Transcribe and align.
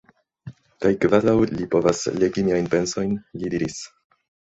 Kaj, 0.85 0.91
kvazaŭ 1.03 1.35
li 1.59 1.69
povas 1.77 2.03
legi 2.25 2.47
miajn 2.51 2.73
pensojn, 2.75 3.17
li 3.41 3.57
diris: 3.57 3.83